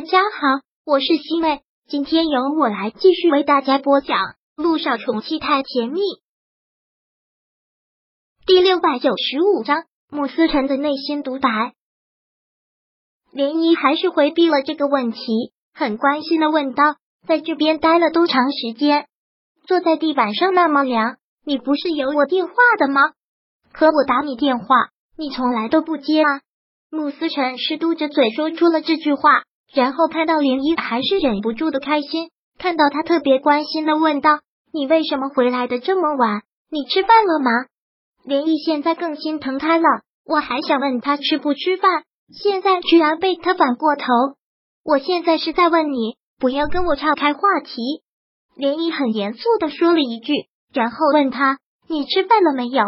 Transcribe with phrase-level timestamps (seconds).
[0.00, 4.16] 大家好，我是西妹，今天由我来继续为大家播讲
[4.56, 6.00] 《路上宠妻太甜蜜》
[8.46, 11.50] 第六百九十五章穆思辰的内心独白。
[13.34, 16.96] 涟漪还是回避了这个问题，很关心的问道
[17.28, 19.06] ：“在这边待了多长时间？
[19.66, 23.02] 坐在地板上那么凉，你不是有我电话的吗？
[23.70, 24.66] 可我打你电话，
[25.18, 26.40] 你从来都不接啊！”
[26.88, 29.44] 穆思辰是嘟着嘴说出了这句话。
[29.72, 34.40] 然后看到涟漪还是忍不住的开心，看到他特别关心的问道
[34.74, 36.42] ：“你为什么回来的这么晚？
[36.70, 37.50] 你吃饭了吗？”
[38.26, 39.84] 涟漪现在更心疼他了，
[40.26, 42.02] 我还想问他吃不吃饭，
[42.32, 44.04] 现在居然被他反过头。
[44.84, 48.02] 我现在是在问你，不要跟我岔开话题。
[48.56, 50.34] 涟漪很严肃的说了一句，
[50.74, 51.58] 然后问他
[51.88, 52.82] ：“你吃饭了没有？”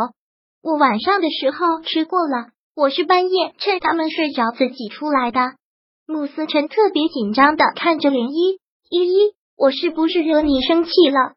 [0.63, 5.41] 我晚上的时候吃过了，我是半夜趁他们睡着自己出来的。
[6.07, 8.59] 慕思辰特别紧张的看着涟漪，
[8.91, 11.35] 依依，我是不是惹你生气了？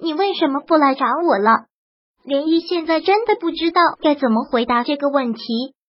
[0.00, 1.66] 你为什么不来找我了？
[2.26, 5.42] 涟漪现在真的不知道该怎么回答这个问题，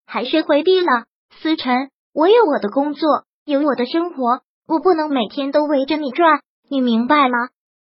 [0.07, 1.05] 还是回避了。
[1.41, 3.09] 思辰，我有我的工作，
[3.45, 7.49] 有我的生活，我不能每天都围着你转，你明白吗？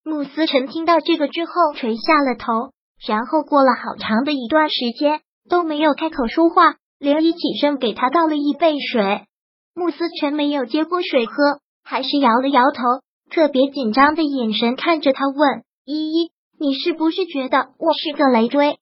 [0.03, 2.71] 慕思辰听到这个之后垂下了头，
[3.05, 6.75] 然后过了好长的一段时间都没有开口说话。
[6.99, 9.25] 涟漪起身给他倒了一杯水。
[9.75, 11.33] 穆思辰没有接过水喝，
[11.83, 12.81] 还是摇了摇头，
[13.29, 18.79] 特别紧张的眼神看着他问：“依依，你是不是觉得我是个累赘？”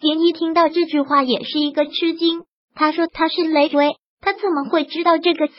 [0.00, 2.44] 涟漪听到这句话也是一个吃惊，
[2.76, 5.54] 他说他是累赘，他怎么会知道这个词？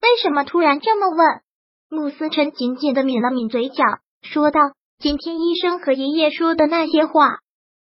[0.00, 1.40] 为什么突然这么问？
[1.90, 3.82] 穆思辰紧紧的抿了抿嘴角，
[4.22, 4.60] 说道
[5.02, 7.38] ：“今天医生和爷爷说的那些话，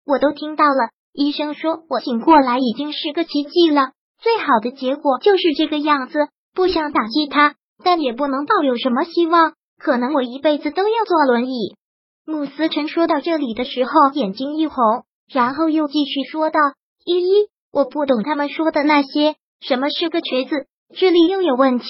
[0.06, 0.88] 我都听到了。
[1.12, 6.18] 医生说我醒过来已经是个奇迹了。”最好的结果就是这个样子，
[6.54, 9.52] 不想打击他，但也不能抱有什么希望。
[9.78, 11.76] 可能我一辈子都要坐轮椅。
[12.24, 16.58] 穆思辰说到这里的时候，眼睛一红，然后又继续说道
[17.04, 21.86] ：“依依，我不懂他们说的那些，什么是个瘸子，智力又有问题，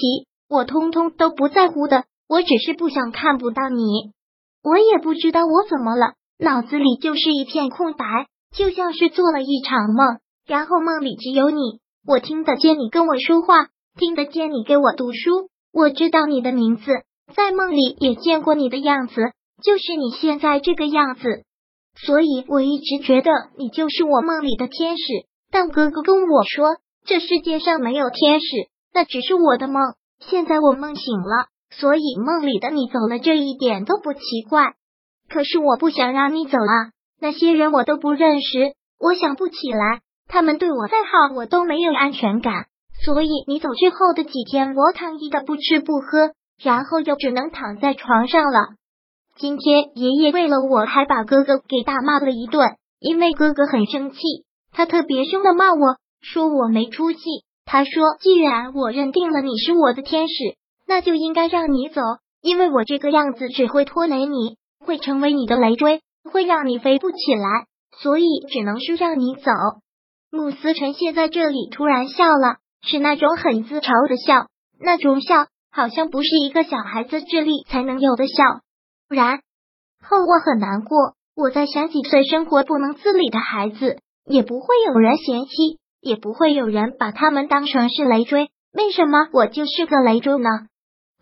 [0.48, 2.04] 我通通都不在乎的。
[2.28, 4.10] 我只是不想看不到你。
[4.64, 8.04] 我也不知道我怎么了，脑子里就是一片空白，
[8.52, 13.66] 就像是做了一场梦，然后梦里只有你。”我听得见你跟我说话，
[13.98, 16.84] 听得见你给我读书，我知道你的名字，
[17.34, 19.14] 在梦里也见过你的样子，
[19.60, 21.42] 就是你现在这个样子。
[21.96, 25.04] 所以我一直觉得你就是我梦里的天使。
[25.50, 28.46] 但哥哥跟我说，这世界上没有天使，
[28.94, 29.82] 那只是我的梦。
[30.20, 34.74] 现在我梦醒了，所以梦里的你走了，这一点都不奇怪。
[35.28, 40.02] 可是我不想让你走啊，那些人我都不认识，我想不起来。
[40.28, 42.66] 他们对我再好，我都没有安全感。
[43.04, 46.32] 所以你走之后的几天，我躺一个不吃不喝，
[46.62, 48.60] 然后就只能躺在床上了。
[49.36, 54.18] 今天爷爷为了我还把哥哥给大骂了一顿，因为哥哥很生气，
[54.72, 57.18] 他特别凶的骂我说我没出息。
[57.66, 60.34] 他说，既然我认定了你是我的天使，
[60.86, 62.00] 那就应该让你走，
[62.40, 66.00] 因为我这个样子只会拖累你，会成为你的累赘，
[66.32, 67.66] 会让你飞不起来，
[67.98, 69.50] 所以只能是让你走。
[70.30, 74.48] 慕思辰现在这里突然笑了，是那种很自嘲的笑，
[74.78, 78.34] 那种笑好像不是一个小孩子智力才能有的笑。
[79.08, 79.38] 然
[80.02, 88.50] 后我很难过，我在想几岁生活不能自理的孩子，也不会有人嫌弃，也不会有人把他们当成是累赘。
[88.72, 90.48] 为什么我就是个累赘呢？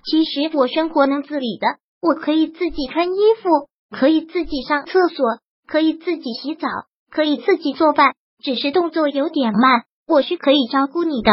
[0.05, 1.67] 其实我生活能自理的，
[2.01, 6.69] 我可以自己穿衣服，可以自己上厕所，可以自己洗澡，
[7.11, 8.15] 可以自己做饭。
[8.45, 11.33] 只是动作有点慢，我是可以照顾你的。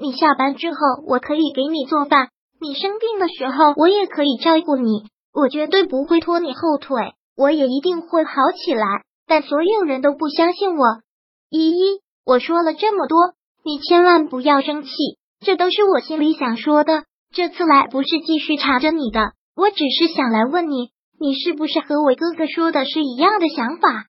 [0.00, 2.26] 你下班之后，我可以给你做饭；
[2.60, 5.04] 你生病的时候，我也可以照顾你。
[5.32, 8.84] 我绝对不会拖你后腿，我也一定会好起来。
[9.28, 11.02] 但所有人都不相信我。
[11.50, 13.34] 依依，我说了这么多，
[13.64, 14.90] 你千万不要生气，
[15.38, 17.04] 这都是我心里想说的。
[17.32, 19.20] 这次来不是继续查着你的，
[19.54, 20.88] 我只是想来问你，
[21.20, 24.06] 你是不是和我哥哥说的是一样的想法？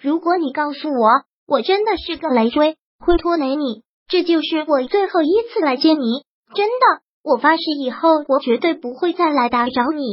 [0.00, 1.25] 如果你告诉我。
[1.46, 3.82] 我真的是个累赘，会拖累你。
[4.08, 10.04] 这就是我最后一次来见你，真的，我发誓以后我绝对不会再来打扰你。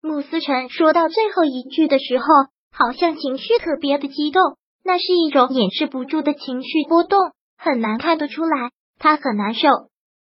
[0.00, 2.24] 穆思辰说到最后一句的时候，
[2.72, 4.42] 好像情绪特别的激动，
[4.84, 7.18] 那是一种掩饰不住的情绪波动，
[7.56, 9.68] 很难看得出来，他很难受。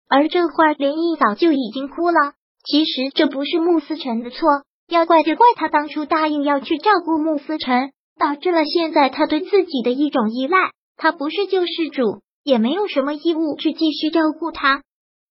[0.08, 2.34] 而这会儿林毅早就已经哭了。
[2.64, 7.92] 其实这不是穆思辰的错，要怪就怪他当初答应要去照顾穆思辰。
[8.18, 14.82] 导致了现在他对自己的一种依赖，他不是救世主，也没有什么义务去继续照顾他。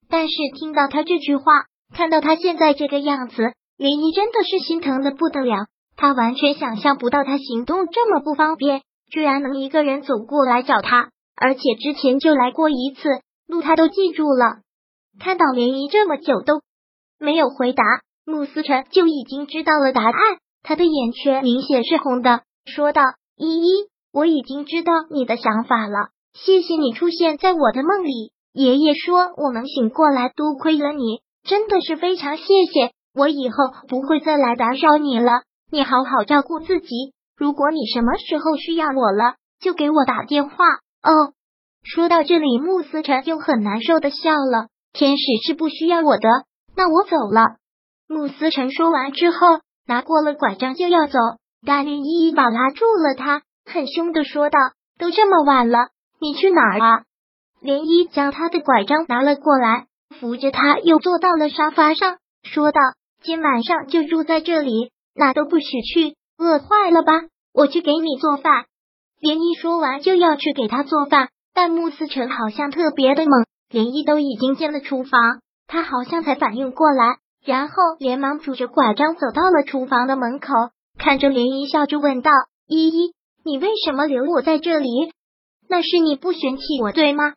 [0.09, 1.45] 但是听到他这句话，
[1.95, 3.43] 看到他现在这个样子，
[3.79, 5.67] 涟漪真的是心疼的不得了。
[5.97, 13.09] 他完全想象不到他行动这么不方便，居然能一个人走过来找他，而且之前就来过一次，
[13.47, 14.59] 路他都记住了。
[15.21, 16.61] 看到涟漪这么久都
[17.19, 17.85] 没有回答，
[18.27, 20.13] 穆思辰就已经知道了答案，
[20.63, 23.03] 他的眼圈明显是红的，说道
[23.37, 28.33] ：“依依，我已经知道你的想法了，谢谢你出现在我的梦里。
[28.53, 32.93] 爷爷说我能醒过来，多亏了你，真的是非常谢谢。
[33.15, 33.57] 我以后
[33.89, 40.65] 不会再来打扰你了。”你好好照顾自己，如果你什么时候需要我了，就给我打电话
[41.03, 41.33] 哦。
[41.83, 44.69] 说到这里，穆思辰又很难受的笑了。
[44.93, 46.29] 天使是不需要我的，
[46.77, 47.57] 那我走了。
[48.07, 49.39] 穆思辰说完之后，
[49.87, 51.19] 拿过了拐杖就要走，
[51.67, 54.59] 大林一一把拉住了他，很凶的说道
[54.99, 55.89] ：“都这么晚了，
[56.21, 57.03] 你去哪儿啊？”
[57.63, 59.87] 涟漪将他的拐杖拿了过来，
[60.21, 62.81] 扶着他又坐到了沙发上，说道
[63.25, 67.13] ：“今晚上就住在这里。”那都不许去，饿坏了吧？
[67.55, 68.65] 我去给你做饭。
[69.23, 75.39] 涟漪说完就要去给他做饭，但穆思成好像特别的猛，涟漪都已经进了厨房，
[75.69, 80.49] 他好像才反应过来，然后连忙拄着拐杖走到了厨房的门口，
[80.99, 82.31] 看着涟漪笑着问道
[82.67, 83.13] ：“依依，
[83.45, 84.89] 你为什么留我在这里？
[85.69, 87.35] 那是你不嫌弃我对吗？”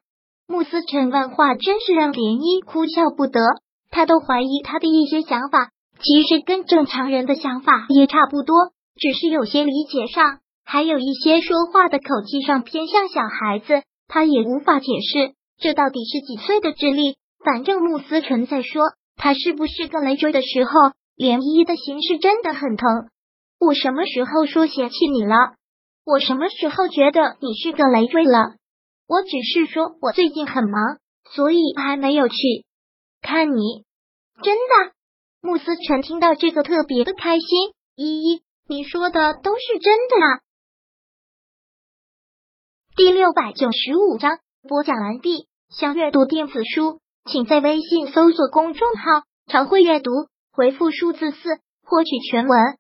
[0.48, 3.42] 穆思成问话真是让涟漪哭笑不得，
[3.90, 5.72] 他都怀疑他的一些想法。
[6.00, 8.56] 其实跟正常人的想法也差不多，
[8.96, 17.16] 只是有些理解上，还有一些说话的口气上偏向小孩子，他也无法解释这到底是几岁的智力。
[17.44, 18.84] 反正穆思纯在说
[19.16, 20.72] 他是不是个累赘的时候，
[21.18, 23.10] 涟漪的心是真的很疼。
[23.60, 25.56] 我什么时候说嫌弃你了？
[26.06, 28.56] 我什么时候觉得你是个累赘了？
[29.08, 31.00] 我只是说我最近很忙，
[31.32, 32.36] 所以还没有去
[33.22, 33.84] 看你。
[34.44, 34.94] 真的。
[35.40, 37.48] 穆思辰听到这个特别的开心，
[37.96, 40.42] 依依，你说的都是真的啊！
[42.96, 45.48] 第六百九十五章播讲完毕。
[45.70, 50.12] 想阅读电子书，请在微信搜索公众号“常会阅读”，
[50.52, 51.38] 回复数字四
[51.84, 52.78] 获取全文。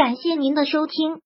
[0.00, 1.20] 感谢您的收听。